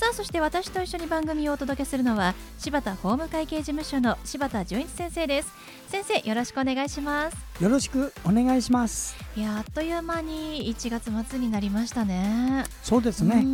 [0.00, 5.52] さあそして私と一緒に番組をお届けするのは柴田法務会計事務所の柴田純一先生です。
[5.88, 7.36] 先生よろしくお願いします。
[7.60, 9.14] よろしくお願いします。
[9.36, 12.64] いやあっという間に1月末になりましたね。
[12.82, 13.44] そうですね。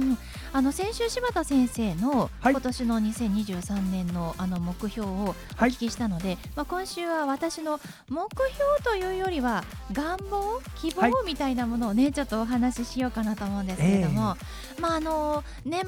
[0.53, 8.53] あの先週柴田先生の今年の2023年のあの目標をお聞きしたので、はい、まあ、今週は私の目標
[8.85, 14.37] というよりは願望希望みたいなものをね、はい、ちょっとお話ししようかなと思うんですけれども、
[14.77, 15.83] えー、まああの年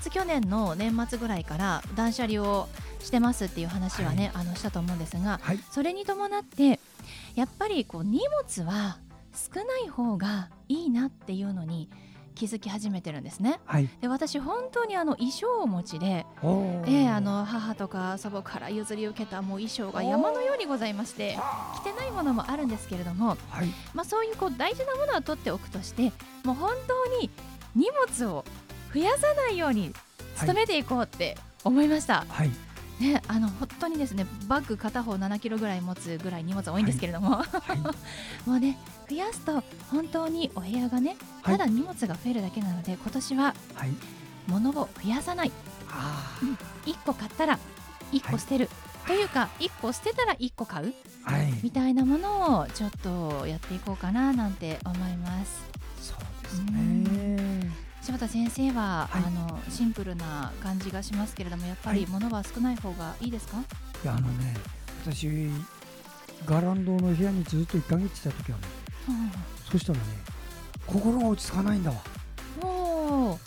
[0.00, 2.68] 末去年の年末ぐらいから断捨離を
[3.00, 6.80] してますっていう話はね、はい、あのしたと思うんですが、それに伴って
[7.34, 8.98] やっぱりこう荷物は
[9.34, 11.88] 少ない方がいいなっていうのに
[12.34, 13.60] 気づき始めてるんですね。
[13.64, 21.38] はい、で私本当にあの衣装を持ちで、えー、あの母とか祖母から譲り受けたもう衣装が山のようにございまして
[21.76, 26.12] 着てないものもあるんですけれども、はい、まあ、そういうこう大事なものは取っておくとして
[26.44, 27.30] もう本当に
[27.76, 28.44] 荷物を
[28.94, 29.92] 増やさないように
[30.46, 32.24] 努めていこうって思いました。
[32.28, 32.50] はい。
[33.00, 37.48] ね、あの本当にですねバッグ片方7キロぐらい持つぐらい荷物多いんですけれども、はい。
[37.70, 38.78] はい、もうね
[39.10, 43.54] 増やすと本当にお部屋がねただ荷物が増えるだけなので、今年は
[44.46, 45.50] 物を増やさない、
[46.42, 46.52] うん、
[46.84, 47.58] 1個買ったら
[48.12, 48.68] 1個捨てる、
[49.08, 50.94] というか1個捨てたら1個買う、
[51.64, 55.64] みたいなものをちょっとやっていこうかななんて思います。
[56.00, 57.13] そうですね
[58.04, 63.56] 柴田先生は、はい、あのシンプルな感じがしますけれどもやっぱり物は少ない方がいいですか、
[64.04, 64.54] いやあのね
[65.06, 65.48] 私
[66.44, 68.64] ガランドの部屋にずっと1か月した時はね、
[69.08, 69.32] うん、
[69.70, 70.04] そしたらね
[70.86, 71.96] 心が落ち着かないんだわ。
[72.62, 73.38] お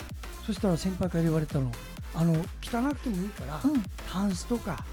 [0.44, 1.70] そしたら先輩から言われたの
[2.14, 4.84] あの汚くてもいいから、うん、タンスとか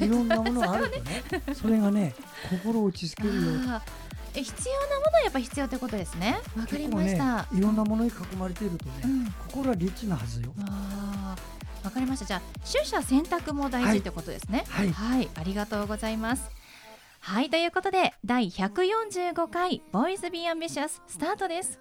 [0.00, 1.22] いろんなものがあるとね
[1.54, 2.12] それがね
[2.50, 3.42] 心落ち着けるよ
[4.34, 6.38] え必要なものはやっぱ必要ということですね。
[6.56, 10.52] わかりました、ね、いろんなものに囲まれているとね、うん、心はリッチなはずよ。
[10.68, 11.36] あ
[11.84, 12.24] わかりました。
[12.24, 12.40] じゃあ
[12.70, 14.64] 取捨選択も大事ということですね。
[14.68, 16.50] はい、はい、ありがとうございます。
[17.20, 21.78] はいということで第145回ボーイズビーアンビシャススタートです。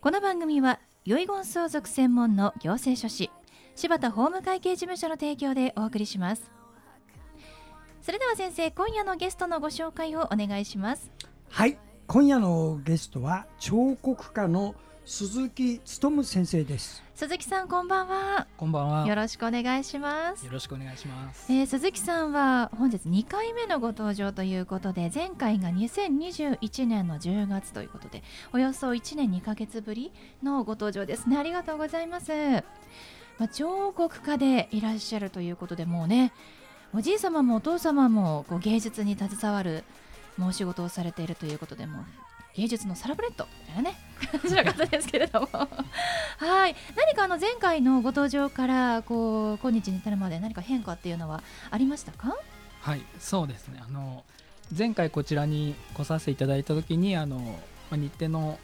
[0.00, 3.30] この番組は遺言相続専門の行政書士
[3.76, 6.50] 柴田法務会計事務所の提供でお送りします。
[8.04, 11.10] それでは先生今夜のゲストのご紹介をお願いします。
[11.48, 11.78] はい。
[12.06, 14.74] 今夜のゲストは彫刻家の
[15.06, 17.02] 鈴木勉先生です。
[17.14, 18.46] 鈴木さんこんばんは。
[18.58, 19.06] こんばんは。
[19.06, 20.44] よろしくお願いします。
[20.44, 28.22] よろしくお願いします、えー、鈴木さんは本日2回目のご登場ということで前回が2021年の10月ということで
[28.52, 31.38] およそ1年2ヶ月ぶりのご登場ですね。
[31.38, 32.30] ありがとうございます。
[33.38, 36.34] まあ、彫刻家でいらっしゃるということでもうね
[36.96, 39.82] おじい様もお父様もこう芸術に携わる
[40.36, 42.04] もう仕事をされているということでも
[42.54, 43.96] 芸術のサラブレッドみたいなね
[44.30, 45.48] 感じの方ですけれども。
[46.38, 46.76] はい。
[46.96, 52.36] 何かあの前回のご登場からこう今日に至るまで何か変化っていうのはありましたか？
[52.80, 53.02] はい。
[53.18, 53.82] そうですね。
[53.84, 54.22] あの
[54.76, 57.38] 前回こちらに来させていただいた時にあの、
[57.90, 58.58] まあ、日程の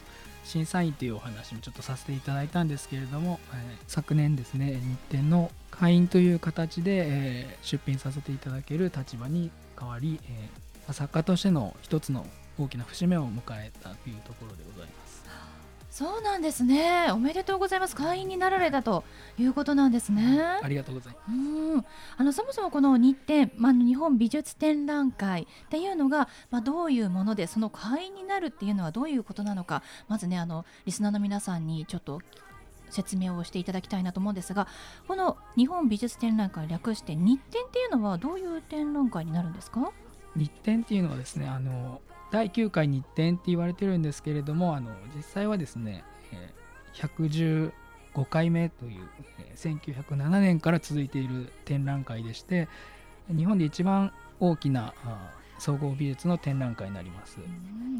[0.44, 12.26] 審査員というお話もちょっとさせていただいたんですけれども、えー、昨年ですね日展の会員という形で、えー、出品させていただける立場に変わり、えー、作家としての一つの
[12.58, 14.99] 大きな節目を迎えたというところでございます。
[16.00, 17.10] そうなんですね。
[17.12, 17.94] おめでとうございます。
[17.94, 19.04] 会員になられたと
[19.38, 20.40] いうことなんですね。
[20.40, 21.30] ありがとうございます。
[21.30, 21.84] うん。
[22.16, 32.22] あのそもそもこの日展、まあ日本美術展覧会っていうのがまあどういうもので、その会員になるっていうのはどういうことなのか、まずねあのリスナーの皆さんにちょっと
[32.88, 34.68] 説明をしていただきたいなと思うんですが、
[35.06, 39.92] この日本美術展覧会略して日展っていうのはどういう展覧会になるんですか？
[40.34, 47.72] 日展っていうのはですね、あの第9回日展って言われてるんですけれどもあの実際はですね、えー、
[48.12, 52.68] 115回目という、えー、1907年から続いている展覧会でして
[53.28, 54.94] 日本で一番大きな
[55.58, 57.38] 総合美術の展覧会になります。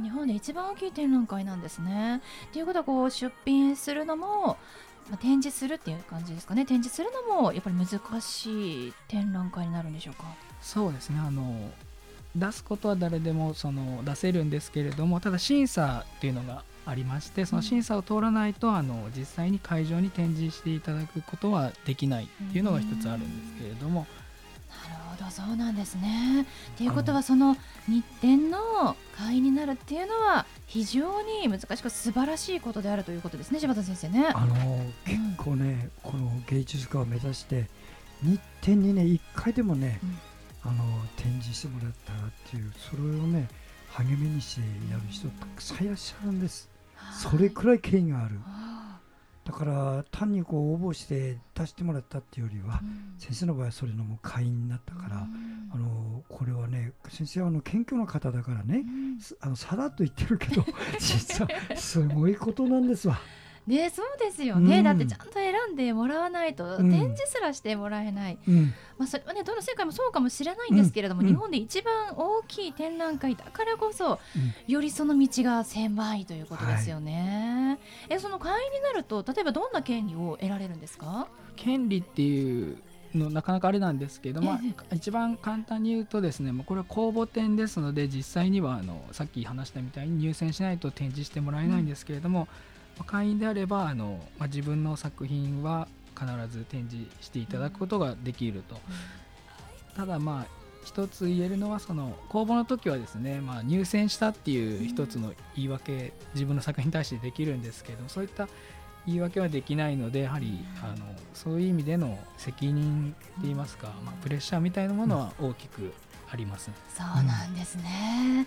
[0.03, 2.23] 日本で一番大きい展覧会なんですね。
[2.53, 4.57] ということはこう出品するのも
[5.11, 6.65] まあ、展示するっていう感じですかね。
[6.65, 10.25] 展示するのもやっぱり難しい展覧会になるんでしょうか？
[10.61, 11.19] そうですね。
[11.19, 11.71] あの
[12.37, 24.07] 出すことは誰でもその出せるんですけれどもただ審査っていうのがありましてその審査を通らないとあの実際に会場に展示していただくことはできないっていうのが一つあるんですけれども。
[24.89, 26.47] なるほどそうなんですね。
[26.77, 27.57] ということはその
[27.89, 34.29] 日展の会員になるっていうのは非常に難しく素晴らしいことであるということですね柴田先生ね。
[34.29, 34.55] あの
[35.05, 37.67] 結構ね、うん、この芸術家を目指して
[38.23, 40.19] 日展にね一回でもね、うん、
[40.63, 40.85] あの
[41.17, 43.49] 展示してもらったらっていうそれをね
[43.93, 44.61] 励みにして
[44.91, 46.69] やる人たくさんいらっしゃるんです。
[47.13, 48.39] それくらい権威がある。
[49.45, 60.65] だから単にこう応募して出してもらったっていうよりは、うん、先生の場合はそれのも会員になったから、うん、あのこれはね先生はあの謙虚な方だからね、うん、あのさらっと言ってるけど
[61.01, 63.19] 実はすごいことなんですわ。
[63.71, 74.19] ねそうですよね、うん、だってちゃんと選んでもらわないと展示すらしてもらえない、うん、まあ、それはねどの世界もそうかもしれないんですけれども、うん、日本で一番大きい展覧会だからこそ、
[74.67, 77.79] よりその道が狭いということですよね、
[78.09, 81.29] はい、えその会員になると例えばどんな権利を得られるんですか？
[81.57, 82.79] 権利っていう
[83.15, 84.61] のなかなかあれなんですけど、まあ、
[84.95, 92.47] 一番簡単に言うとですねもうこれは公募展ですので実際にはあのさっき話したみたいに入選しないと展示してもらえないんですけれども、
[93.05, 95.89] 会員であればあの、まあ、自分の作品は
[96.19, 98.77] 必ず展示していただくことができると、
[99.97, 108.49] ただまあ一つ言えるのはその公募の時はですね、まあ、入選したっていう一つの言い訳自分の作品に対してできるんですけどそういった
[109.07, 111.05] 言い訳はできないのでやはりあの
[111.35, 115.93] そういう意味での責任って言いますか、まあ、プレッシャーみたいなものは大きく
[116.33, 118.47] あります、ね、そうなんですね、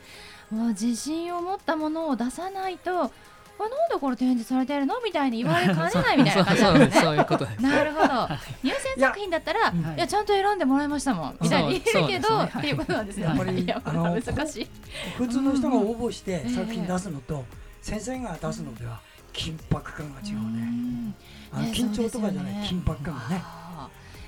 [0.50, 3.12] もう自信を持ったものを出さないと
[3.60, 5.02] あなんでこれ展示されてるの？
[5.04, 7.02] みたいに言われかねないみたいな感じなんですね。
[7.02, 7.62] そういうことです。
[7.62, 8.08] なるほど。
[8.64, 13.28] 入選作品だったら、いやちゃんと選んでもらいましたもんみたいに言えるけど、っていうことなんですよ。
[13.28, 14.68] やっぱりあの難しい。
[15.18, 17.46] 普通の人が応募して作品出すのと、
[17.82, 19.00] 先生が出すのでは
[19.32, 21.14] 緊迫感が違うね。
[21.72, 23.44] 緊張とかじゃない緊迫感がね。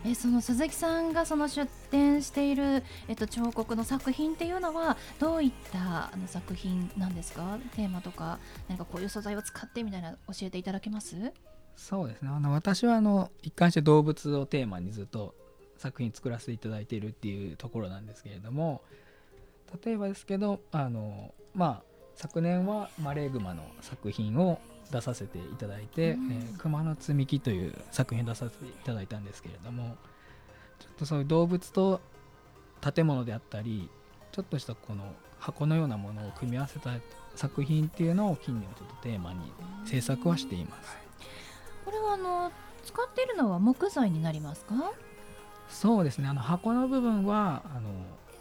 [0.05, 7.57] えその鈴木さんがその出展している、えっと、彫刻の作品っていうのはどういったあの作品なんですか？
[7.75, 8.37] テーマとか
[8.69, 11.15] 何かこういう素材を使ってみたいな教えていただけます？
[11.75, 12.29] そうですね。
[12.31, 15.33] あの私はあの一貫して動物をテーマにずっと
[15.77, 18.81] 作品作らせていただいているっていうところなんですけれども
[19.83, 21.83] 例えばですけどあのまあ
[22.15, 24.59] 昨年はマレーグマの作品を
[24.91, 29.95] 出させていただいて「うん、えー、熊の積み木」という作品を出させていただいたんですけれども
[30.79, 32.01] ちょっとそういう動物と
[32.93, 33.89] 建物であったり
[34.31, 36.91] ちょっとしたこの箱のようなものを組み合わせた
[37.35, 39.51] 作品っていうのを近年ちょっとテーマに
[39.85, 40.97] 制作はしています。
[41.83, 42.51] これはあの
[42.83, 44.91] 使っているのは木材になりますか？
[45.69, 46.27] そうですね。
[46.27, 47.89] あの箱の部分はあの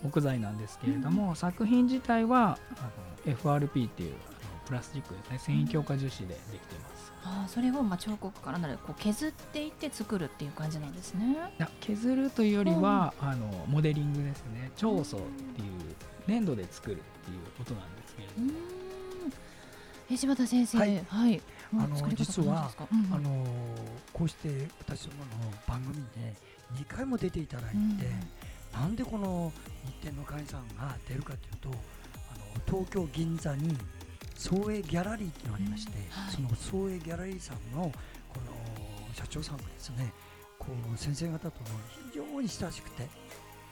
[0.02, 2.90] 木材なんですけれども、うん、作品自体はあ
[3.28, 4.14] の FRP っていう
[4.66, 5.38] プラスチックですね。
[5.38, 11.36] 繊維強化樹脂でできています、あそれをまあ彫刻からなるこう削っていって作るっていう感じなんですね。
[11.58, 14.70] いや削るというよりは、うん、あのモデリングですね。
[14.76, 15.68] 彫塑っていう
[16.26, 18.84] 粘土で作るっていうことなんですけれども。
[20.10, 21.40] え柴田先生はい、はい、
[21.72, 23.46] あの実は、うん、あの
[24.12, 26.34] こうして私どもの番組で
[26.74, 27.98] 2回も出ていただいて、うん、
[28.72, 29.50] なんでこの
[29.86, 31.78] 日展の会員さんが出るかというと
[32.30, 33.76] あの東京銀座に
[34.34, 40.12] 総営ギャラリーっていうのがありまして、はい、その総営ギャラリーさんのこの社長さんがですね
[40.58, 41.52] こう先生方と
[42.12, 43.08] 非常に親しくて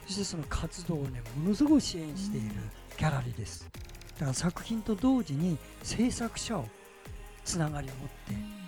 [0.05, 2.55] そしてその活動をねものすごく支援している
[2.97, 3.67] ギャラリーです、
[4.15, 6.65] だから作品と同時に制作者を
[7.43, 8.63] つながりを持って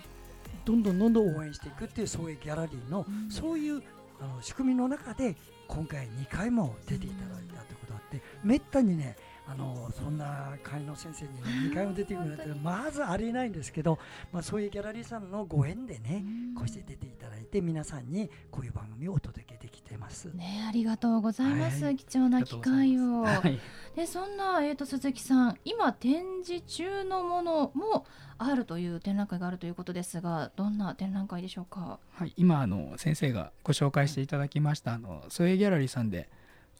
[0.64, 3.82] どんどんどんどん応援していくっていう総営ギャラリーの、そういう
[4.20, 5.36] あの仕組みの中で
[5.68, 9.16] 今回2回も出ていただいたということがあってめったにね
[9.48, 13.98] あのそんな会の先生に、ね、2回も出てくるなんてまずありえないんですけど、
[14.32, 16.24] まあ、そういうギャラリーさんのご縁でね
[16.56, 20.26] こうして出ていただいて皆さんにこういう番組をお届けできてます。
[20.34, 23.22] ねありがとうございます、はい、貴重な機会を。
[23.22, 23.60] はい、
[23.94, 28.04] でそんな、えーと、鈴木さん今展示中のものも
[28.38, 32.00] あるという展覧会があるということですがどんな展覧会でしょうか？
[32.12, 36.28] はい今あの先生がご紹介していただきましたあのソエギャラリーさんで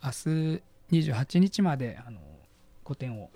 [0.02, 2.20] 明日28日まであの
[2.87, 3.31] 個展を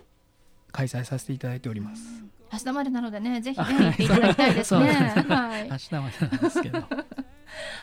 [0.70, 2.24] 開催させていただいております。
[2.52, 4.92] 明日までなのでね、 ぜひ見に行っていただきたいですね。
[4.92, 6.84] はい、明日までなんですけど。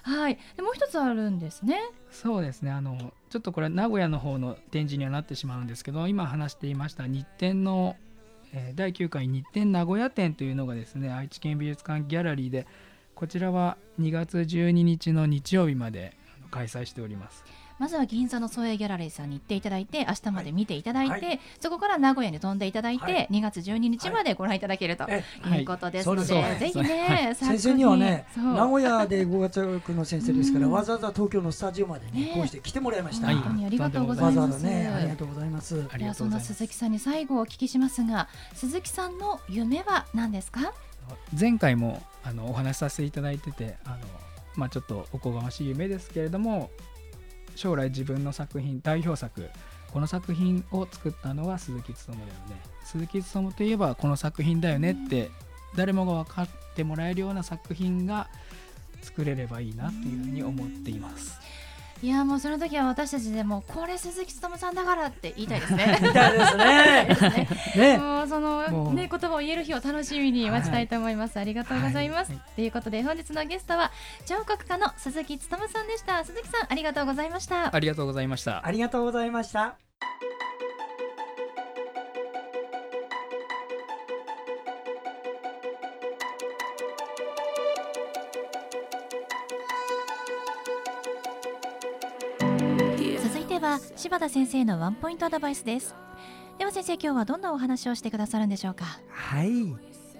[0.03, 1.79] はい、でもう一つあるんですね。
[2.09, 2.71] そうですね。
[2.71, 7.97] あのちょっとこれ名古屋の方の展示にはなってしまうんですけど、今話していました日展の、
[8.53, 12.65] えー、第9回日展名古屋展というのがですね、愛知県美術館ギャラリーで、
[13.13, 16.15] こちらは2月12日の日曜日まで
[16.49, 17.43] 開催しております。
[17.79, 33.27] まずは銀座の創営ギャラリーさんに行っていただいて明日まで見ていただいて、はい、そこから名古屋に飛んでいただいて、はい、2月12日までご覧いただけるということですので、はい、ぜひね、先生にはね名古屋で5月学の先生ですから、わざわざ東京のスタジオまでね、こうして来てもらいました。
[33.27, 34.63] 本当にありがとうございます。
[34.63, 35.87] ね、ありがとうございます。
[35.97, 40.73] ではそんな鈴木さんに最後お聞きしますが、鈴木さんの夢は何ですか？
[41.39, 43.97] 前回もあのお話しさせていただいてて、あの
[44.55, 46.69] まあちょっとおこがましい夢ですけれども、
[47.57, 49.49] 将来自分の作品代表作
[49.91, 52.17] この作品を作ったのは鈴木勉だよ
[52.49, 55.31] ね鈴木努といえばこの作品だよねって
[55.75, 58.27] 誰もが分かってもらえるような作品が
[59.01, 61.39] 作れればいいなっていうふうに思っています。
[62.03, 65.97] いやもうその時は私たちでもこれ鈴木勉さんだからって言いたいですね。
[66.01, 67.47] 言いたいですね。
[67.75, 71.37] ねもうそのね言葉を言える日を楽しみに待ちたいと思います。
[71.37, 72.31] はい、ありがとうございます。
[72.31, 73.91] と、はい、いうことで本日のゲストは
[74.25, 76.23] 彫刻家の鈴木勉さんでした。
[76.23, 77.75] 鈴木さんありがとうございました。
[77.75, 78.65] ありがとうございました。
[78.65, 79.75] ありがとうございました。
[93.95, 95.95] 柴田先生のワンポイントアドバイスです。
[96.57, 98.85] では先生今日はどんなお話をしてくださるんでしょうか？
[99.09, 99.49] はい、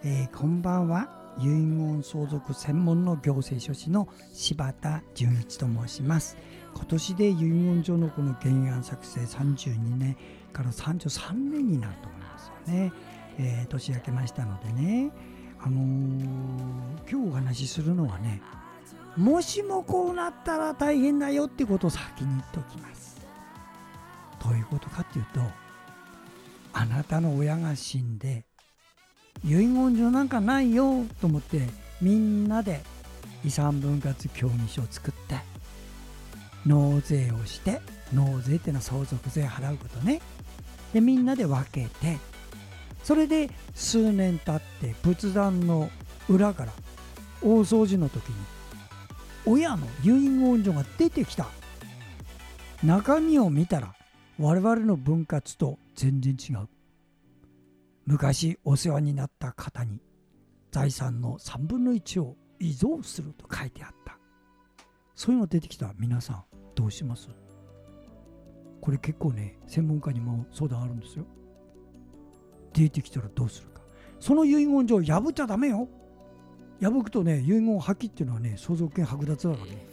[0.03, 1.09] えー、こんばんは。
[1.39, 6.37] 遺言相続専門の行政書士の柴田純一と申します。
[6.75, 10.17] 今年で遺言状のこの原案作成32年
[10.53, 12.93] から33年になると思いますよね、
[13.39, 15.11] えー、年明けましたのでね。
[15.59, 18.41] あのー、今日お話しするのはね
[19.15, 23.16] もしもこうなったら大変だよってことを先に言っておきます。
[24.47, 25.41] どういうことかっていうと
[26.71, 28.45] あなたの親が死んで
[29.43, 31.67] 遺言状なんかないよと思って
[32.01, 32.81] みんなで
[33.43, 35.35] 遺産分割協議書を作って
[36.65, 37.81] 納税をして
[38.13, 40.21] 納税っていうのは相続税払うことね。
[40.93, 42.17] でみんなで分けて
[43.03, 45.89] それで数年経って仏壇の
[46.29, 46.71] 裏から
[47.41, 48.35] 大掃除の時に
[49.45, 51.47] 親の遺言状が出てきた。
[52.83, 53.96] 中身を見たら
[54.39, 56.67] 我々の分割と全然違う。
[58.05, 59.99] 昔お世話になった方に
[60.71, 64.17] 財産の3分の1を遺贈すると書いてあった。
[65.15, 66.43] そういうの出てきたら皆さん
[66.75, 67.29] どうします？
[68.79, 71.25] これ結構ね専門家にも相談あるんですよ。
[72.73, 73.81] 出てきたらどうするか。
[74.19, 75.87] その遺言状破っちゃダメよ。
[76.79, 79.87] 破くとね遺言破棄っていうのはね相続権剥奪だからね。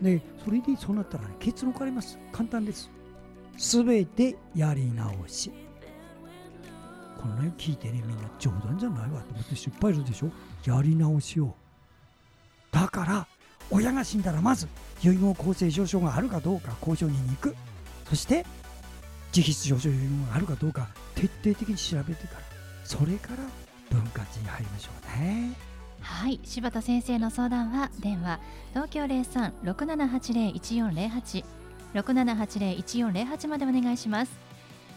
[0.00, 2.16] でそれでそうなったら、ね、結論変わります。
[2.30, 2.88] 簡単です。
[3.58, 5.50] すべてやり直し。
[7.20, 10.30] このね聞いてねみんな冗談じゃないわと思って失敗するでしょ。
[10.64, 11.52] やり直しを。
[12.70, 13.26] だから
[13.70, 14.68] 親が死んだらまず
[15.02, 17.56] 遺言公正証書があるかどうか交渉人に行く。
[18.08, 18.46] そして
[19.36, 22.40] 自筆証書遺言があるかどうか徹底的に調べてから
[22.84, 23.38] それから
[23.90, 25.50] 分割に入りましょうね。
[26.00, 28.38] はい柴田先生の相談は電話
[28.70, 31.57] 東京0367801408
[31.94, 34.32] 6780-1408までお願いします。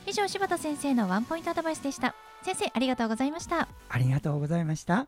[0.08, 2.16] 以上柴田先生のワンポイントアドバイスでした。
[2.44, 3.68] 先生ありがとうございました。
[3.90, 5.08] ありがとうございました。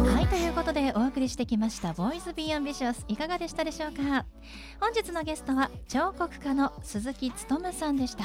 [0.00, 4.24] はいということでお送りしてきました「ボーイズ・ビー・アンビシャス」いかがでしたでしょうか？
[4.80, 8.24] 本日のゲストは彫刻家の鈴木勉さんでした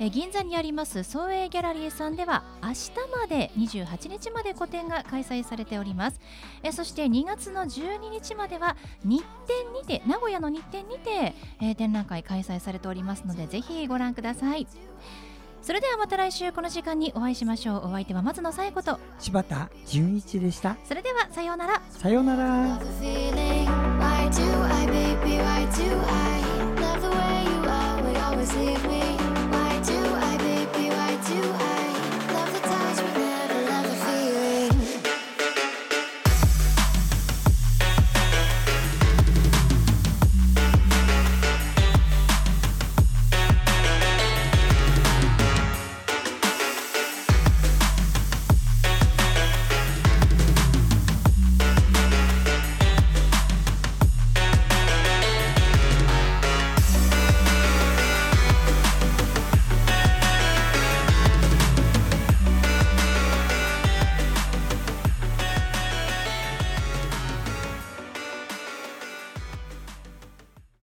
[0.00, 6.20] え銀座にあります総営ギャラリーさんでは明日まで28日まで個展が開催されております。
[6.62, 14.66] えそして2月の12日までは日展にて名古屋の日展にて、え展覧会開催されておりますのでぜひご覧ください。
[15.62, 17.86] それではまた来週この時間にお会いしましょう。
[17.86, 20.76] お相手は松野紗友子と柴田純一でした。
[20.84, 21.80] それではさようなら。
[21.88, 22.78] さようなら。